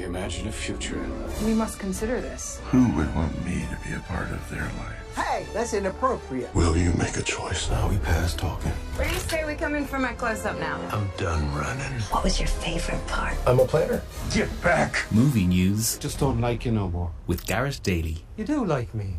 [0.00, 0.98] We imagine a future.
[1.44, 2.58] We must consider this.
[2.70, 5.14] Who would want me to be a part of their life?
[5.14, 6.54] Hey, that's inappropriate.
[6.54, 7.86] Will you make a choice now?
[7.86, 8.70] We past talking.
[8.96, 10.80] Where do you say we come in for my close up now?
[10.90, 12.00] I'm done running.
[12.12, 13.36] What was your favorite part?
[13.46, 14.00] I'm a planner.
[14.32, 15.04] Get back.
[15.12, 17.10] Movie news Just don't like you no more.
[17.26, 18.24] with Garrett Daly.
[18.38, 19.16] You do like me.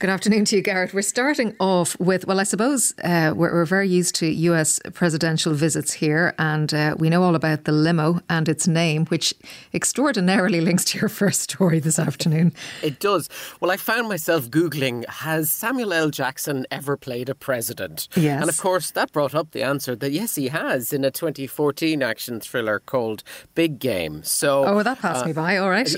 [0.00, 0.94] Good afternoon to you, Garrett.
[0.94, 5.54] We're starting off with, well, I suppose uh, we're, we're, very used to US presidential
[5.54, 9.34] visits here, and uh, we know all about the limo and its name, which
[9.74, 12.52] extraordinarily links to your first story this afternoon.
[12.80, 13.28] It does.
[13.58, 16.10] Well, I found myself Googling, has Samuel L.
[16.10, 18.06] Jackson ever played a president?
[18.14, 18.40] Yes.
[18.40, 22.04] And of course, that brought up the answer that yes, he has in a 2014
[22.04, 23.24] action thriller called
[23.56, 24.22] Big Game.
[24.22, 25.92] So, oh, that passed uh, me by, all right.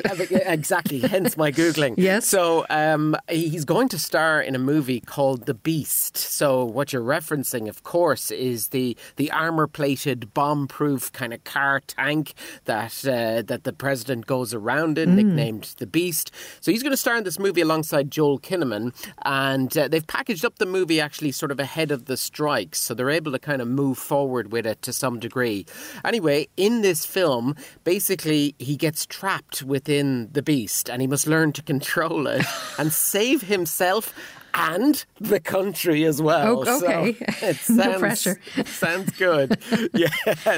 [0.46, 1.96] exactly, hence my Googling.
[1.98, 2.26] yes.
[2.26, 6.16] So, um, he's going to star in a movie called The Beast.
[6.16, 11.42] So what you're referencing, of course, is the the armor plated, bomb proof kind of
[11.42, 12.34] car tank
[12.66, 15.14] that uh, that the president goes around in, mm.
[15.16, 16.30] nicknamed The Beast.
[16.60, 20.44] So he's going to star in this movie alongside Joel Kinnaman, and uh, they've packaged
[20.44, 23.60] up the movie actually sort of ahead of the strikes, so they're able to kind
[23.60, 25.66] of move forward with it to some degree.
[26.04, 31.52] Anyway, in this film, basically he gets trapped within the Beast, and he must learn
[31.54, 32.46] to control it
[32.78, 34.14] and save himself himself
[34.52, 36.64] and the country as well.
[36.66, 37.14] Oh, okay.
[37.14, 38.40] So it sounds, no pressure.
[38.66, 39.56] sounds good.
[39.94, 40.08] yeah.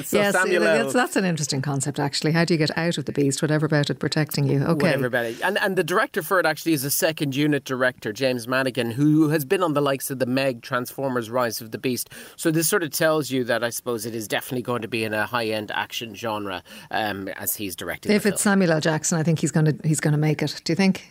[0.02, 2.32] So yes, Samuel that's, that's, an interesting concept, actually.
[2.32, 3.42] How do you get out of the beast?
[3.42, 4.62] Whatever about it protecting you.
[4.62, 4.86] Okay.
[4.86, 5.42] Whatever about it.
[5.42, 9.28] And, and the director for it actually is a second unit director, James Madigan, who
[9.28, 12.08] has been on the likes of the Meg, Transformers, Rise of the Beast.
[12.36, 15.04] So this sort of tells you that I suppose it is definitely going to be
[15.04, 18.10] in a high end action genre um, as he's directing.
[18.12, 18.54] If it's film.
[18.54, 18.80] Samuel L.
[18.80, 20.62] Jackson, I think he's going to he's going to make it.
[20.64, 21.04] Do you think?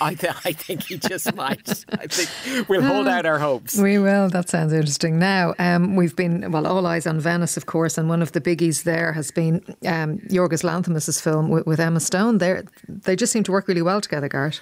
[0.00, 1.84] I, th- I think he just might.
[1.92, 3.76] I think we'll hold out our hopes.
[3.76, 4.28] We will.
[4.28, 5.18] That sounds interesting.
[5.18, 8.40] Now, um, we've been, well, all eyes on Venice, of course, and one of the
[8.40, 12.38] biggies there has been um, Yorgos Lanthimos' film with, with Emma Stone.
[12.38, 14.60] They they just seem to work really well together, Garrett.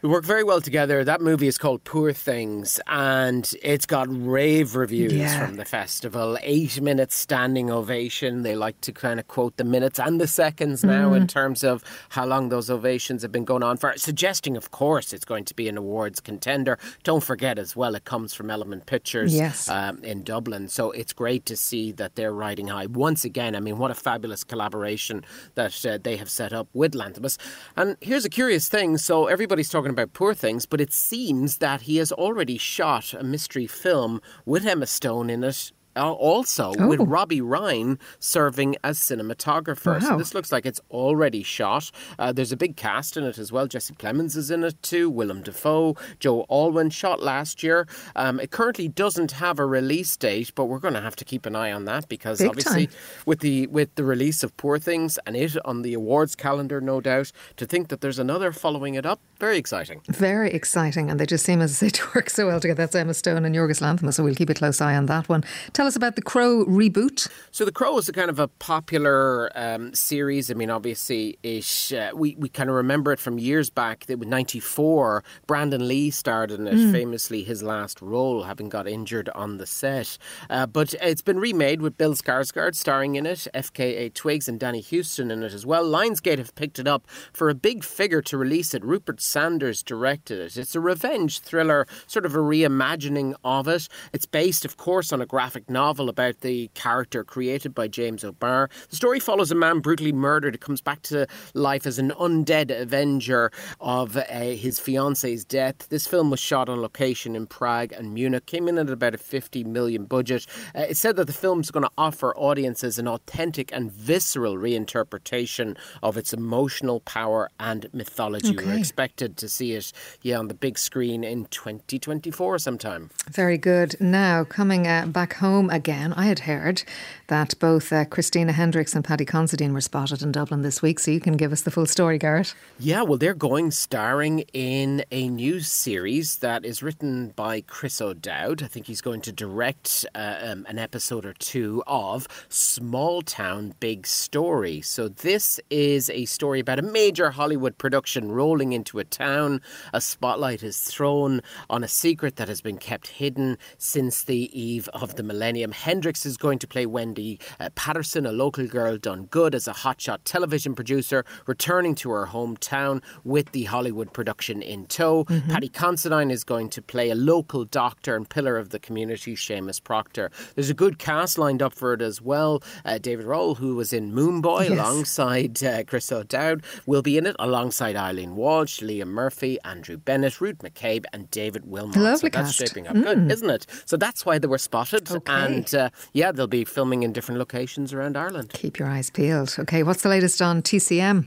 [0.00, 1.02] We work very well together.
[1.02, 5.44] That movie is called Poor Things, and it's got rave reviews yeah.
[5.44, 6.38] from the festival.
[6.42, 8.42] Eight minutes standing ovation.
[8.42, 11.16] They like to kind of quote the minutes and the seconds now mm.
[11.16, 15.12] in terms of how long those ovations have been going on for, suggesting, of course,
[15.12, 16.78] it's going to be an awards contender.
[17.02, 19.68] Don't forget as well, it comes from Element Pictures yes.
[19.68, 20.68] um, in Dublin.
[20.68, 22.86] So it's great to see that they're riding high.
[22.86, 25.24] Once again, I mean, what a fabulous collaboration
[25.56, 27.36] that uh, they have set up with Lanthimos.
[27.76, 28.96] And here's a curious thing.
[28.96, 33.14] So everybody's talking talking about poor things, but it seems that he has already shot
[33.14, 36.88] a mystery film with Emma Stone in it also oh.
[36.88, 40.00] with Robbie Ryan serving as cinematographer.
[40.00, 40.08] Wow.
[40.08, 41.90] So this looks like it's already shot.
[42.18, 43.66] Uh, there's a big cast in it as well.
[43.66, 45.10] Jesse Plemons is in it too.
[45.10, 47.86] Willem Dafoe, Joe Alwyn shot last year.
[48.16, 51.46] Um, it currently doesn't have a release date, but we're going to have to keep
[51.46, 52.96] an eye on that because big obviously time.
[53.26, 57.00] with the with the release of Poor Things and it on the awards calendar, no
[57.00, 60.00] doubt, to think that there's another following it up, very exciting.
[60.08, 62.82] Very exciting, and they just seem, as to work so well together.
[62.82, 65.44] That's Emma Stone and Yorgos Lanthimos, so we'll keep a close eye on that one.
[65.72, 67.28] Tell us about the Crow reboot.
[67.50, 70.50] So the Crow was a kind of a popular um, series.
[70.50, 74.04] I mean, obviously, it, uh, we we kind of remember it from years back.
[74.08, 75.24] It was '94.
[75.46, 76.92] Brandon Lee starred in it, mm.
[76.92, 80.18] famously his last role, having got injured on the set.
[80.48, 84.82] Uh, but it's been remade with Bill Skarsgård starring in it, FKA Twigs and Danny
[84.82, 85.84] Huston in it as well.
[85.84, 88.84] Lionsgate have picked it up for a big figure to release it.
[88.84, 90.56] Rupert Sanders directed it.
[90.56, 93.88] It's a revenge thriller, sort of a reimagining of it.
[94.12, 98.70] It's based, of course, on a graphic novel about the character created by James O'Barr.
[98.90, 102.70] The story follows a man brutally murdered who comes back to life as an undead
[102.70, 105.88] avenger of uh, his fiance's death.
[105.88, 109.18] This film was shot on location in Prague and Munich, came in at about a
[109.18, 110.46] 50 million budget.
[110.74, 115.76] Uh, it said that the film's going to offer audiences an authentic and visceral reinterpretation
[116.02, 118.54] of its emotional power and mythology.
[118.54, 118.64] Okay.
[118.64, 119.92] We're expected to see it
[120.22, 123.10] yeah, on the big screen in 2024 sometime.
[123.30, 123.96] Very good.
[124.00, 126.84] Now, coming uh, back home again, I had heard
[127.26, 131.10] that both uh, Christina Hendricks and Paddy Considine were spotted in Dublin this week, so
[131.10, 132.54] you can give us the full story, Garrett.
[132.78, 138.62] Yeah, well, they're going starring in a new series that is written by Chris O'Dowd.
[138.62, 143.74] I think he's going to direct uh, um, an episode or two of Small Town
[143.80, 144.80] Big Story.
[144.80, 149.60] So, this is a story about a major Hollywood production rolling into a town.
[149.92, 154.88] A spotlight is thrown on a secret that has been kept hidden since the eve
[154.94, 155.72] of the millennium millennium.
[155.72, 159.72] Hendricks is going to play Wendy uh, Patterson, a local girl done good as a
[159.72, 165.24] hotshot television producer, returning to her hometown with the Hollywood production in tow.
[165.24, 165.50] Mm-hmm.
[165.50, 169.82] Paddy Considine is going to play a local doctor and pillar of the community, Seamus
[169.82, 170.30] Proctor.
[170.54, 172.62] There's a good cast lined up for it as well.
[172.84, 174.72] Uh, David Rawle, who was in Moone Boy yes.
[174.72, 180.42] alongside uh, Chris O'Dowd, will be in it alongside Eileen Walsh, Liam Murphy, Andrew Bennett,
[180.42, 181.96] Ruth McCabe, and David Wilmot.
[181.96, 182.58] Lovely so that's cast.
[182.58, 183.02] shaping up mm.
[183.02, 183.66] good, isn't it?
[183.86, 185.10] So that's why they were spotted.
[185.10, 185.37] Okay.
[185.46, 188.50] And uh, yeah, they'll be filming in different locations around Ireland.
[188.52, 189.54] Keep your eyes peeled.
[189.58, 191.26] Okay, what's the latest on TCM?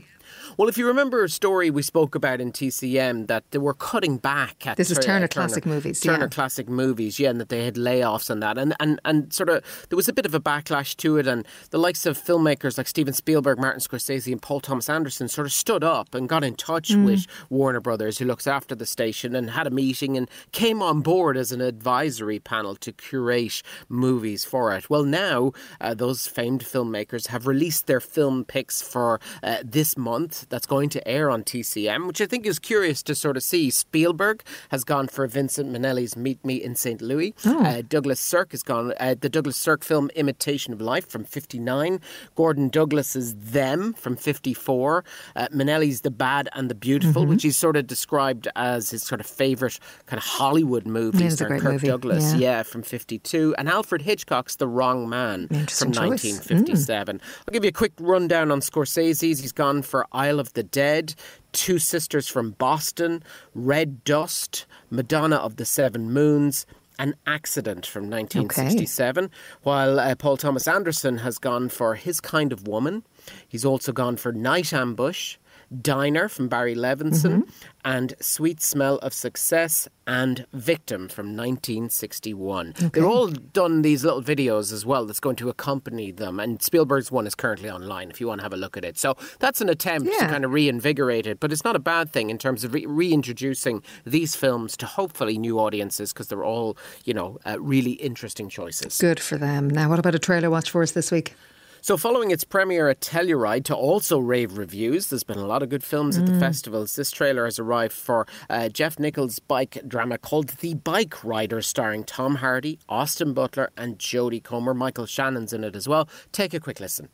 [0.56, 4.18] Well, if you remember a story we spoke about in TCM that they were cutting
[4.18, 6.28] back at this is Turner, Turner Classic Movies, Turner yeah.
[6.28, 9.64] Classic Movies, yeah, and that they had layoffs and that, and and and sort of
[9.88, 12.86] there was a bit of a backlash to it, and the likes of filmmakers like
[12.86, 16.54] Steven Spielberg, Martin Scorsese, and Paul Thomas Anderson sort of stood up and got in
[16.54, 17.04] touch mm.
[17.04, 21.00] with Warner Brothers, who looks after the station, and had a meeting and came on
[21.00, 24.90] board as an advisory panel to curate movies for it.
[24.90, 30.41] Well, now uh, those famed filmmakers have released their film picks for uh, this month.
[30.48, 33.70] That's going to air on TCM, which I think is curious to sort of see.
[33.70, 37.00] Spielberg has gone for Vincent Minnelli's Meet Me in St.
[37.00, 37.34] Louis.
[37.44, 37.64] Oh.
[37.64, 42.00] Uh, Douglas Sirk has gone, uh, the Douglas Sirk film Imitation of Life from 59.
[42.34, 45.04] Gordon Douglas's Them from 54.
[45.34, 47.32] Uh, Minnelli's The Bad and the Beautiful, mm-hmm.
[47.32, 51.24] which he's sort of described as his sort of favourite kind of Hollywood movie.
[51.24, 51.86] Yeah, Kirk movie.
[51.86, 52.38] Douglas, yeah.
[52.38, 52.62] yeah.
[52.62, 53.54] from 52.
[53.58, 57.18] And Alfred Hitchcock's The Wrong Man from 1957.
[57.18, 57.22] Mm.
[57.22, 59.40] I'll give you a quick rundown on Scorsese's.
[59.40, 61.14] He's gone for Isle of the Dead,
[61.52, 63.22] Two Sisters from Boston,
[63.54, 66.66] Red Dust, Madonna of the Seven Moons,
[66.98, 69.34] an Accident from 1967, okay.
[69.62, 73.02] while uh, Paul Thomas Anderson has gone for His Kind of Woman.
[73.48, 75.36] He's also gone for Night Ambush,
[75.80, 77.50] Diner from Barry Levinson, mm-hmm.
[77.84, 82.74] and Sweet Smell of Success and Victim from 1961.
[82.76, 82.88] Okay.
[82.88, 87.10] They've all done these little videos as well that's going to accompany them, and Spielberg's
[87.10, 88.98] one is currently online if you want to have a look at it.
[88.98, 90.26] So that's an attempt yeah.
[90.26, 92.86] to kind of reinvigorate it, but it's not a bad thing in terms of re-
[92.86, 98.48] reintroducing these films to hopefully new audiences because they're all, you know, uh, really interesting
[98.48, 98.98] choices.
[98.98, 99.70] Good for them.
[99.70, 101.34] Now, what about a trailer watch for us this week?
[101.84, 105.68] So, following its premiere at Telluride to also rave reviews, there's been a lot of
[105.68, 106.38] good films at the mm.
[106.38, 106.94] festivals.
[106.94, 112.04] This trailer has arrived for uh, Jeff Nichols' bike drama called The Bike Rider, starring
[112.04, 114.74] Tom Hardy, Austin Butler, and Jodie Comer.
[114.74, 116.08] Michael Shannon's in it as well.
[116.30, 117.08] Take a quick listen.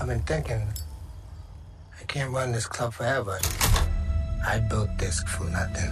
[0.00, 0.68] I've been thinking,
[2.00, 3.40] I can't run this club forever.
[4.46, 5.90] I built this for nothing.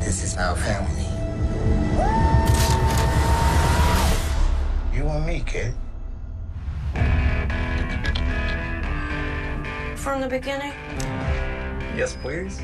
[0.00, 1.17] This is our family.
[4.98, 5.74] You and me, kid.
[9.96, 10.72] From the beginning?
[11.96, 12.58] Yes, please.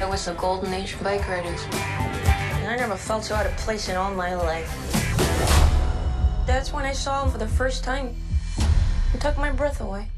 [0.00, 1.62] It was the golden age of bike riders.
[1.72, 4.72] And I never felt so out of place in all my life.
[6.46, 8.16] That's when I saw him for the first time.
[9.12, 10.08] It took my breath away.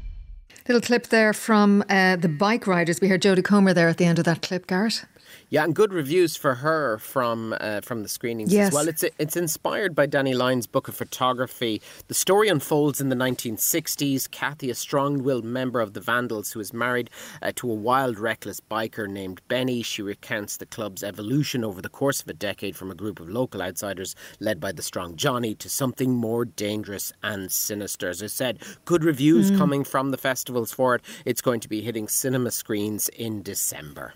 [0.69, 3.01] Little clip there from uh, the bike riders.
[3.01, 5.03] We heard Jodie Comer there at the end of that clip, Garrett.
[5.49, 8.67] Yeah, and good reviews for her from uh, from the screenings yes.
[8.67, 8.87] as well.
[8.87, 11.81] It's it's inspired by Danny Lyon's book of photography.
[12.07, 14.29] The story unfolds in the 1960s.
[14.31, 17.09] Kathy, a strong-willed member of the Vandals who is married
[17.41, 21.89] uh, to a wild, reckless biker named Benny, she recounts the club's evolution over the
[21.89, 25.55] course of a decade from a group of local outsiders led by the strong Johnny
[25.55, 28.09] to something more dangerous and sinister.
[28.09, 29.57] As I said, good reviews mm.
[29.57, 31.01] coming from the festivals for it.
[31.25, 34.13] It's going to be hitting cinema screens in December.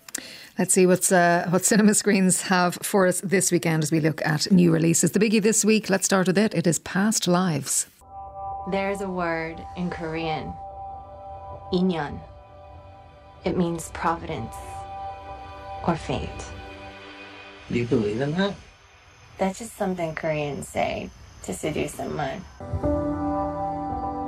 [0.58, 4.24] Let's see what's uh, what cinema screens have for us this weekend as we look
[4.24, 5.10] at new releases.
[5.10, 6.54] The biggie this week, let's start with it.
[6.54, 7.86] It is Past Lives.
[8.70, 10.54] There's a word in Korean,
[11.74, 12.18] inyon.
[13.44, 14.54] It means providence
[15.86, 16.30] or fate.
[17.70, 18.54] Do you believe in that?
[19.36, 21.10] That's just something Koreans say
[21.42, 22.42] to seduce someone.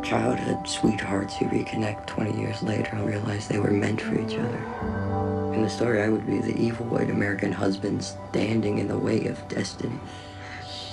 [0.04, 4.97] Childhood sweethearts who reconnect 20 years later and realize they were meant for each other.
[5.58, 9.26] In the story, I would be the evil white American husband standing in the way
[9.26, 9.98] of destiny.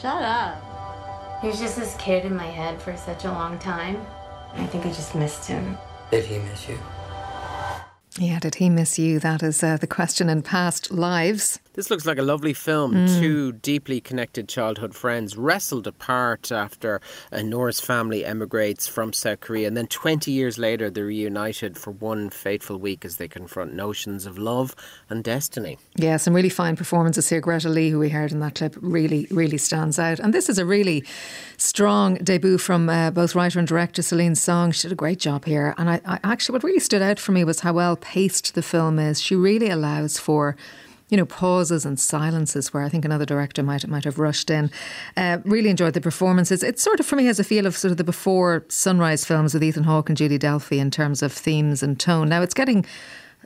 [0.02, 1.40] Shut up.
[1.40, 4.04] He was just this kid in my head for such a long time.
[4.56, 5.78] I think I just missed him.
[6.10, 6.80] Did he miss you?
[8.18, 9.20] Yeah, did he miss you?
[9.20, 11.60] That is uh, the question in past lives.
[11.76, 12.94] This looks like a lovely film.
[12.94, 13.20] Mm.
[13.20, 17.02] Two deeply connected childhood friends wrestled apart after
[17.34, 22.30] Nora's family emigrates from South Korea, and then 20 years later, they're reunited for one
[22.30, 24.74] fateful week as they confront notions of love
[25.10, 25.78] and destiny.
[25.96, 27.42] Yeah, some really fine performances here.
[27.42, 30.20] Greta Lee, who we heard in that clip, really, really stands out.
[30.20, 31.04] And this is a really
[31.58, 34.72] strong debut from uh, both writer and director Celine Song.
[34.72, 35.76] She did a great job here.
[35.78, 38.64] And I, I actually, what really stood out for me was how well paced the
[38.64, 39.22] film is.
[39.22, 40.56] She really allows for
[41.16, 44.70] you know, pauses and silences where I think another director might might have rushed in.
[45.16, 46.62] Uh, really enjoyed the performances.
[46.62, 49.54] It sort of for me has a feel of sort of the before Sunrise films
[49.54, 52.28] with Ethan Hawke and Julie Delpy in terms of themes and tone.
[52.28, 52.86] Now it's getting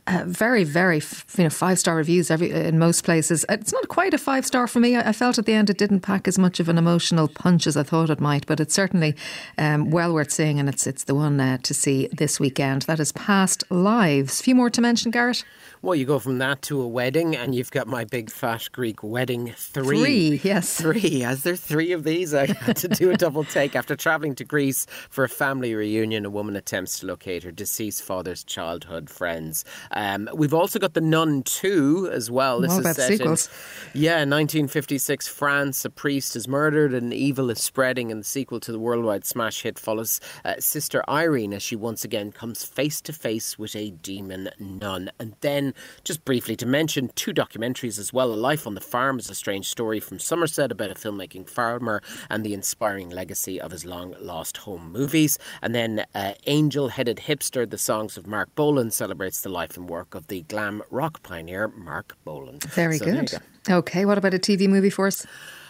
[0.09, 1.01] uh, very, very,
[1.37, 3.45] you know, five star reviews every in most places.
[3.47, 4.95] It's not quite a five star for me.
[4.95, 7.67] I, I, felt at the end it didn't pack as much of an emotional punch
[7.67, 9.15] as I thought it might, but it's certainly
[9.59, 12.83] um, well worth seeing, and it's it's the one uh, to see this weekend.
[12.83, 14.39] That is Past Lives.
[14.39, 15.43] A few more to mention, Garrett.
[15.81, 19.01] Well, you go from that to a wedding, and you've got my big fat Greek
[19.01, 19.85] wedding three.
[19.85, 20.75] Three, yes.
[20.77, 21.23] Three.
[21.23, 23.77] As there three of these, I had to do a double take.
[23.77, 28.03] After travelling to Greece for a family reunion, a woman attempts to locate her deceased
[28.03, 29.63] father's childhood friends.
[29.99, 32.61] Um, we've also got The Nun 2 as well.
[32.61, 33.49] This All is set sequels.
[33.93, 35.83] In, yeah, 1956 France.
[35.83, 39.63] A priest is murdered and evil is spreading, and the sequel to the worldwide smash
[39.63, 43.89] hit follows uh, Sister Irene as she once again comes face to face with a
[43.89, 45.11] demon nun.
[45.19, 45.73] And then
[46.05, 48.31] just briefly to mention two documentaries as well.
[48.31, 52.01] A Life on the Farm is a strange story from Somerset about a filmmaking farmer
[52.29, 55.37] and the inspiring legacy of his long lost home movies.
[55.61, 59.88] And then uh, Angel Headed Hipster, the songs of Marc Bolan, celebrates the life and
[59.89, 62.59] work of the glam rock pioneer Marc Bolan.
[62.59, 63.31] Very so good.
[63.65, 63.77] Go.
[63.77, 65.25] Okay, what about a TV movie for us?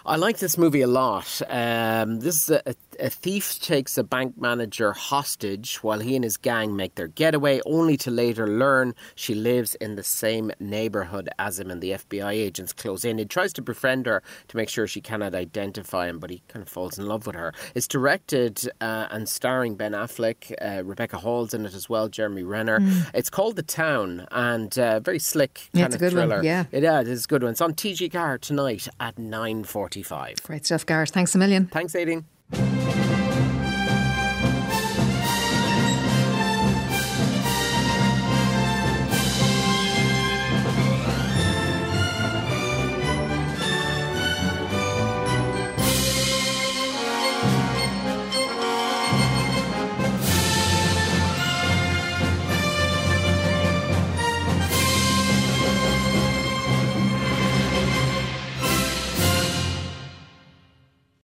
[0.06, 1.42] I like this movie a lot.
[1.50, 2.76] Um, this is a, a,
[3.08, 7.96] thief takes a bank manager hostage while he and his gang make their getaway, only
[7.98, 12.74] to later learn she lives in the same neighbourhood as him, and the FBI agents
[12.74, 13.20] close in.
[13.20, 16.64] He tries to befriend her to make sure she cannot identify him, but he kind
[16.64, 17.54] of falls in love with her.
[17.76, 22.44] It's directed uh, and starring Ben Affleck, uh, Rebecca Hall's in it as well, Jeremy
[22.44, 22.80] Renner.
[22.80, 23.12] Mm.
[23.14, 26.38] It's called The Town, and uh, very slick kind yeah, of thriller.
[26.38, 26.46] One.
[26.46, 27.52] Yeah, it is a good one.
[27.52, 30.00] It's on TG4 tonight at nine forty.
[30.00, 30.44] 45.
[30.44, 31.10] Great stuff, Gareth.
[31.10, 31.68] Thanks a million.
[31.68, 32.26] Thanks, Aideen.